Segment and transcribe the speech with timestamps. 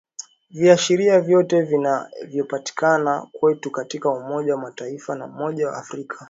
[0.49, 6.13] Viashiria vyote vinavyopatikana kwetu katika umoja wa Mataifa na umoja wa africa